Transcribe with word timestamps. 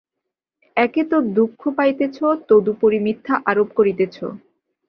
একে 0.77 1.03
তো 1.03 1.17
দুঃখ 1.35 1.61
পাইতেছ, 1.77 2.17
তদুপরি 2.49 2.99
মিথ্যা 3.05 3.35
আরোপ 3.49 3.69
করিতেছ। 3.77 4.15